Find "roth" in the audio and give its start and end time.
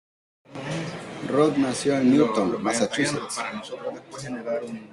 1.29-1.57